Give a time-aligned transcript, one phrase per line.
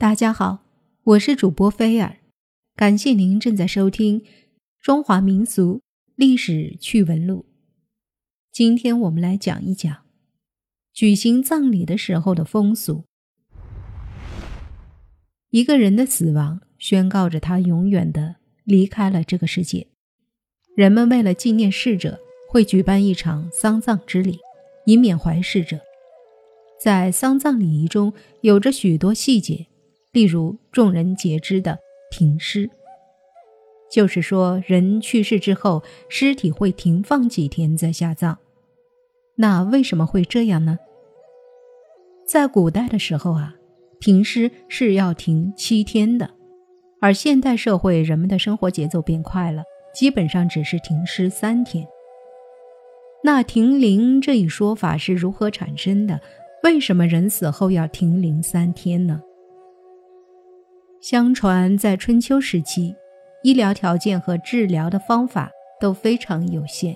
[0.00, 0.64] 大家好，
[1.02, 2.16] 我是主播菲尔，
[2.74, 4.20] 感谢您正在收听
[4.80, 5.82] 《中华民俗
[6.16, 7.44] 历史趣闻录》。
[8.50, 9.94] 今天我们来讲一讲
[10.94, 13.04] 举行葬礼的时候的风俗。
[15.50, 19.88] 一个人的死亡，宣告着他永远的离开了这个世界。
[20.74, 24.38] 人们为了纪念逝者，会举办一场丧葬之礼，
[24.86, 25.78] 以缅怀逝者。
[26.82, 29.66] 在丧葬礼仪中，有着许多细节。
[30.12, 31.78] 例如，众人皆知的
[32.10, 32.68] 停尸，
[33.92, 38.38] 就是说，人去世之后，尸体会停放几天再下葬。
[39.36, 40.78] 那为什么会这样呢？
[42.26, 43.54] 在古代的时候啊，
[44.00, 46.30] 停尸是要停七天的，
[47.00, 49.62] 而现代社会人们的生活节奏变快了，
[49.94, 51.86] 基本上只是停尸三天。
[53.22, 56.20] 那停灵这一说法是如何产生的？
[56.64, 59.22] 为什么人死后要停灵三天呢？
[61.00, 62.94] 相传，在春秋时期，
[63.42, 66.94] 医疗条件和治疗的方法都非常有限，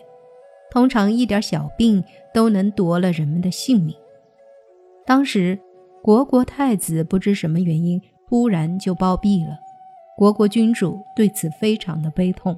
[0.70, 3.96] 通常一点小病都能夺了人们的性命。
[5.06, 5.58] 当时，
[6.02, 9.58] 国国太子不知什么原因突然就暴毙了，
[10.18, 12.54] 国国君主对此非常的悲痛，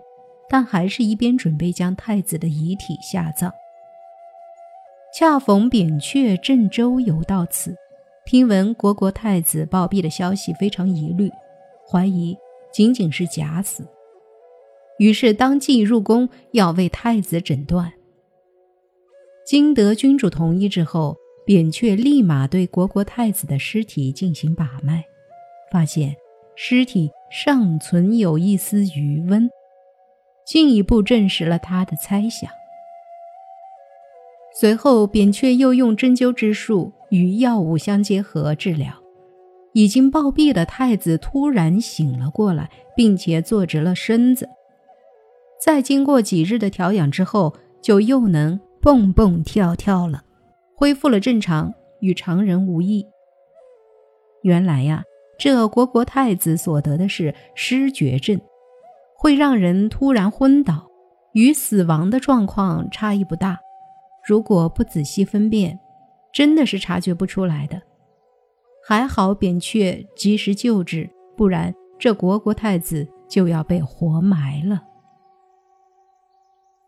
[0.48, 3.52] 但还是一边准备将太子的遗体下葬。
[5.14, 7.76] 恰逢扁鹊郑州游到此。
[8.26, 11.30] 听闻国国太子暴毙的消息，非常疑虑，
[11.90, 12.36] 怀疑
[12.72, 13.86] 仅仅是假死，
[14.98, 17.92] 于是当即入宫要为太子诊断。
[19.46, 25.04] 经得君主同意之后，扁鹊立马对国国太子的尸体进行把脉，
[25.70, 26.16] 发现
[26.56, 29.48] 尸体尚存有一丝余温，
[30.44, 32.50] 进一步证实了他的猜想。
[34.58, 38.92] 随后，扁鹊又用针灸之术与药物相结合治疗，
[39.76, 44.48] 已经暴毙的太子突然醒了过来，并且坐直了身子。
[45.62, 50.24] 再经过几日的调养之后，就又能蹦蹦跳跳了，
[50.74, 53.06] 恢复了正常，与常人无异。
[54.40, 55.04] 原来呀，
[55.38, 58.40] 这国国太子所得的是失觉症，
[59.14, 60.86] 会让人突然昏倒，
[61.34, 63.58] 与死亡的状况差异不大。
[64.26, 65.78] 如果不仔细分辨，
[66.32, 67.78] 真的是察觉不出来的。
[68.88, 74.84] 还好扁鹊及时救治，不然这国国太子就要被活埋了。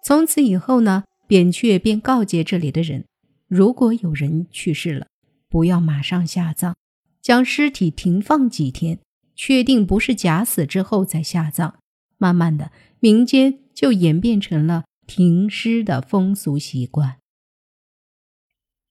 [0.05, 3.05] 从此以后呢，扁鹊便告诫这里的人：
[3.49, 5.09] 如果有人去世了，
[5.49, 6.77] 不要马上下葬，
[7.21, 9.01] 将尸体停放几天，
[9.35, 11.81] 确定不是假死之后再下葬。
[12.17, 12.71] 慢慢的，
[13.01, 17.17] 民间就演变成了停尸的风俗习惯。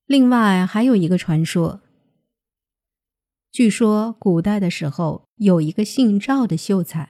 [0.06, 1.79] 另外还有一个传说，
[3.52, 7.09] 据说古代的时候有一个姓赵的秀才，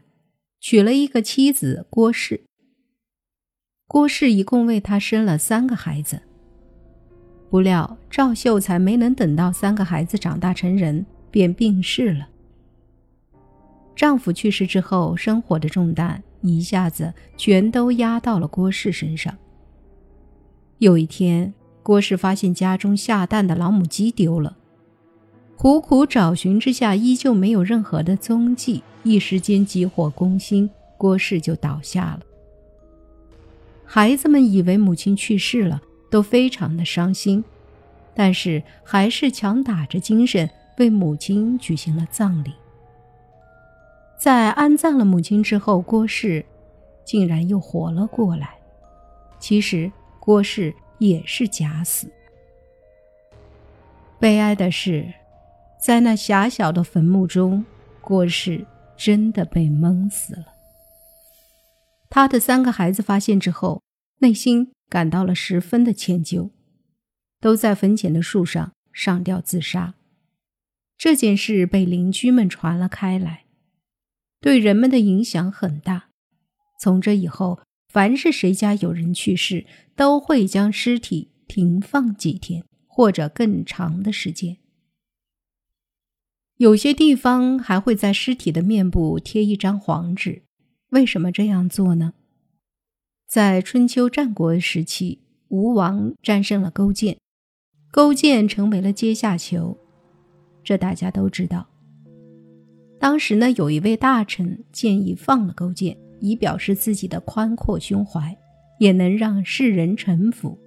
[0.60, 2.46] 娶了一个妻子郭氏。
[3.88, 6.22] 郭氏一共为他生了三个孩子，
[7.50, 12.30] 不料赵秀才没能等到三个孩子长大成人，便病逝了。
[13.96, 19.38] 丈夫去世之后，生活的重担一下子全都压到了郭氏身上。
[20.78, 21.54] 有一天。
[21.84, 24.58] 郭氏发现家中下蛋的老母鸡丢了，
[25.58, 28.84] 苦苦找寻之下，依旧没有任何的踪迹。
[29.04, 32.20] 一时间急火攻心，郭氏就倒下了。
[33.84, 35.82] 孩子们以为母亲去世了，
[36.12, 37.44] 都非常的伤心，
[38.14, 40.48] 但是还是强打着精神
[40.78, 42.54] 为母亲举行了葬礼。
[44.20, 46.46] 在安葬了母亲之后，郭氏
[47.04, 48.56] 竟然又活了过来。
[49.40, 50.74] 其实郭氏。
[51.00, 52.12] 也是假死。
[54.20, 55.06] 悲哀的是，
[55.80, 57.66] 在那狭小的坟墓中，
[58.02, 58.66] 郭氏
[58.96, 60.46] 真的被闷死了。
[62.10, 63.82] 他的三个孩子发现之后，
[64.20, 66.52] 内心感到了十分的歉疚，
[67.40, 69.96] 都在坟前的树上上吊自杀。
[70.98, 73.46] 这件事被邻居们传了开来，
[74.42, 76.10] 对人们的影响很大。
[76.80, 77.60] 从这以后。
[77.90, 79.66] 凡是谁家有人去世，
[79.96, 84.58] 都会将尸体停放几天或者更长的时间。
[86.58, 90.44] 有些地方还会在尸体的面部贴一张黄纸。
[90.90, 92.14] 为什么这样做呢？
[93.28, 95.20] 在春秋战国时期，
[95.50, 97.18] 吴王战胜了勾践，
[97.92, 99.78] 勾践成为了阶下囚，
[100.64, 101.68] 这大家都知道。
[103.00, 105.98] 当时呢，有一位大臣建议放了勾践。
[106.20, 108.36] 以表示自己的宽阔胸怀，
[108.80, 110.58] 也能让世人臣服。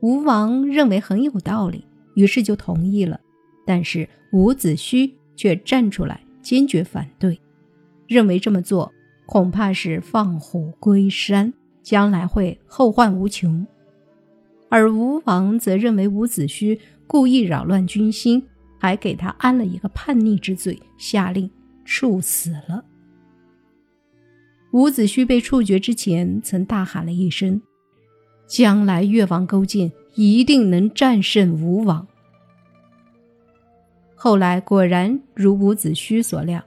[0.00, 3.20] 吴王认为很有道理，于是就同意了。
[3.66, 7.38] 但是伍子胥却站出来坚决反对，
[8.06, 8.90] 认为这么做
[9.26, 11.52] 恐怕是放虎归山，
[11.82, 13.66] 将来会后患无穷。
[14.68, 18.42] 而吴王则认为伍子胥故意扰乱军心，
[18.78, 21.50] 还给他安了一个叛逆之罪，下令
[21.84, 22.84] 处死了。
[24.72, 27.62] 伍子胥被处决之前，曾大喊了一声
[28.46, 32.06] ：“将来越王勾践一定能战胜吴王。”
[34.16, 36.60] 后来果然如伍子胥所料，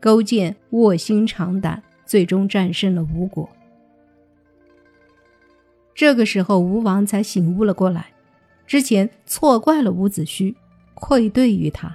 [0.00, 3.46] 勾践卧薪尝胆，最终战胜了吴国。
[5.94, 8.06] 这个时候，吴王才醒悟了过来，
[8.66, 10.54] 之前错怪了伍子胥，
[10.94, 11.94] 愧对于他，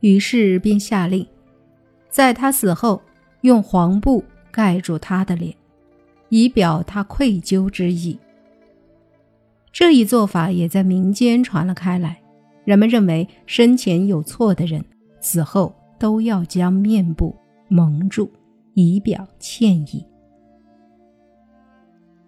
[0.00, 1.26] 于是便下令，
[2.10, 3.00] 在他死后。
[3.42, 5.56] 用黄布盖住他的脸，
[6.28, 8.18] 以表他愧疚之意。
[9.72, 12.19] 这一做法也在民间传了开来。
[12.70, 14.84] 人们认为生前有错的人，
[15.20, 17.34] 死后都要将面部
[17.66, 18.30] 蒙住，
[18.74, 20.06] 以表歉意。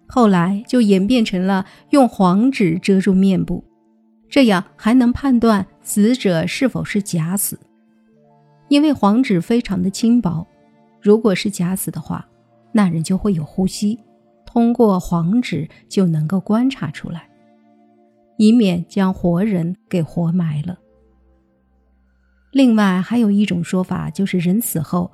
[0.05, 3.63] 后来就演变成了用黄纸遮住面部，
[4.27, 7.57] 这样还能判断死者是否是假死，
[8.67, 10.45] 因为黄纸非常的轻薄。
[10.99, 12.27] 如果是假死的话，
[12.73, 13.97] 那人就会有呼吸，
[14.45, 17.29] 通过黄纸就能够观察出来，
[18.37, 20.79] 以免将活人给活埋了。
[22.51, 25.11] 另外还有一种说法，就是人死后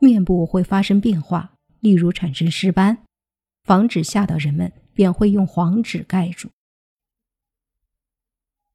[0.00, 2.98] 面部会发生变化，例如产生尸斑，
[3.64, 6.48] 防止吓到人们，便会用黄纸盖住。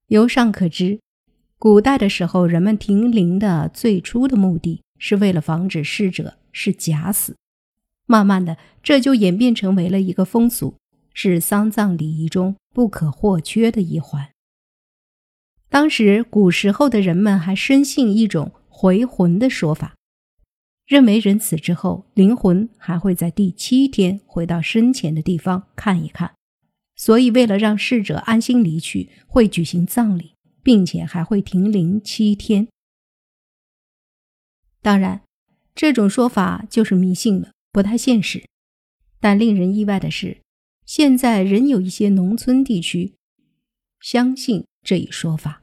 [0.07, 1.00] 由上可知，
[1.57, 6.38] 古代的时候，人们停灵的最初的目的是为了防止逝者。
[6.57, 7.36] 是假死，
[8.06, 10.77] 慢慢的，这就演变成为了一个风俗，
[11.13, 14.30] 是丧葬礼仪中不可或缺的一环。
[15.69, 19.95] 当时古时候的人们还深信一种回魂的说法，
[20.86, 26.36] 认为人死之后，灵魂还会在第七天回到生前的地方看一看，
[26.98, 32.68] 所以为了让逝者安心离去，会举行葬礼，并且还会停灵七天。
[34.81, 35.21] 当然。
[35.78, 38.45] 这种说法就是迷信了，不太现实。
[39.19, 40.38] 但令人意外的是，
[40.86, 43.16] 现在仍有一些农村地区
[44.00, 45.62] 相信这一说法。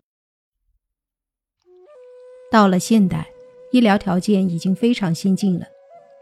[2.51, 3.27] 到了现代，
[3.73, 5.67] 医疗条件已经非常先进了。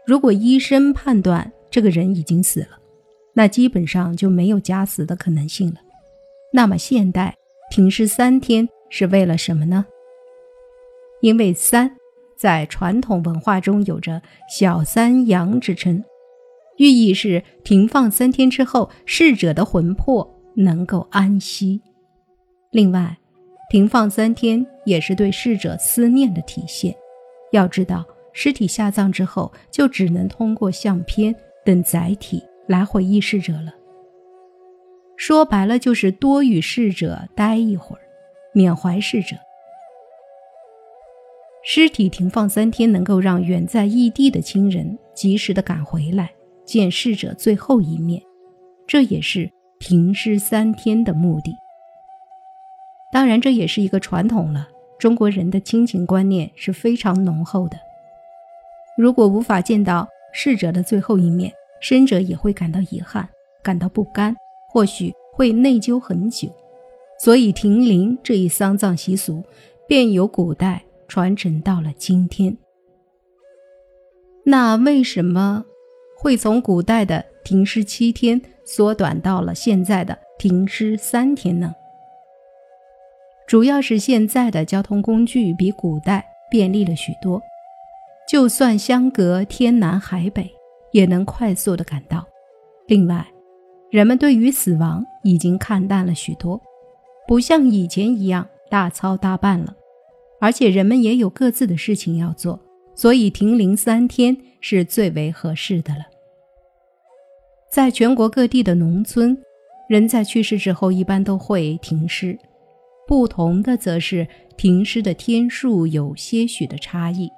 [0.05, 2.79] 如果医生判断这个人已经死了，
[3.33, 5.79] 那基本上就没有假死的可能性了。
[6.53, 7.35] 那么，现代
[7.71, 9.85] 停尸三天是为了什么呢？
[11.21, 11.97] 因为三。
[12.37, 14.19] 在传统文化中有着
[14.49, 16.03] “小三阳”之称，
[16.81, 21.79] 寓意是停放三天之后，逝者的魂魄能够安息。
[22.71, 23.15] 另外，
[23.69, 26.91] 停放三天也是对逝者思念的体现。
[27.51, 33.71] 要知道，尸体下葬之后，就只能通过相片等载体来回忆逝者了。
[35.15, 38.01] 说白了，就是多与逝者待一会儿，
[38.55, 39.35] 缅怀逝者。
[41.63, 46.31] 尸体停放三天，能够让远在异地的亲人及时的赶回来
[46.71, 48.21] 见逝者最后一面，
[48.87, 51.53] 这也是停尸三天的目的。
[53.11, 54.69] 当然，这也是一个传统了。
[54.97, 57.77] 中国人的亲情观念是非常浓厚的。
[58.97, 61.51] 如果无法见到逝者的最后一面，
[61.81, 63.27] 生者也会感到遗憾，
[63.61, 64.33] 感到不甘，
[64.69, 66.47] 或许会内疚很久。
[67.19, 69.43] 所以，停灵这一丧葬习俗
[69.87, 70.83] 便由古代。
[71.07, 72.57] 传承到了今天，
[74.45, 75.65] 那为什么
[76.21, 81.73] 会从古代的停尸七天缩短到了现在的停尸三天呢？
[83.47, 87.41] 主要是现在的交通工具比古代便利了许多，
[88.29, 90.47] 就算相隔天南海北，
[90.91, 92.23] 也能快速的赶到。
[92.85, 93.25] 另外，
[93.89, 96.61] 人们对于死亡已经看淡了许多，
[97.27, 99.73] 不像以前一样大操大办了。
[100.39, 102.59] 而且人们也有各自的事情要做，
[102.93, 106.05] 所以停灵三天是最为合适的了。
[107.71, 109.37] 在全国各地的农村，
[109.87, 112.37] 人在去世之后一般都会停尸，
[113.07, 117.29] 不同的则是停尸的天数有些许的差异。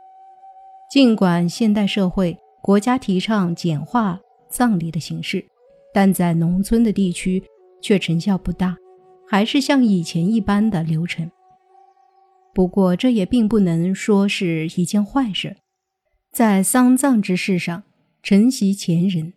[0.90, 5.46] 尽管现代社会国家提倡简化葬礼的形式，
[5.94, 7.44] 但在农村的地区
[7.80, 8.76] 却成效不大，
[9.30, 11.30] 还是像以前一般的流程。
[12.56, 15.58] 不过，这也并不能说是一件坏事。
[16.32, 17.84] 在丧葬之事上，
[18.24, 19.34] 承袭前人，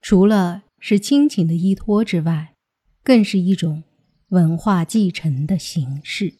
[0.00, 2.54] 除了是亲情的依托之外，
[3.02, 3.84] 更是一种
[4.28, 6.39] 文化继承的形式。